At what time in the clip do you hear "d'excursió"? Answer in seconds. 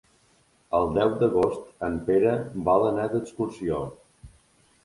3.15-3.83